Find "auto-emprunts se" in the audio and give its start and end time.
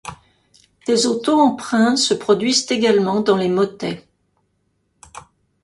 1.05-2.15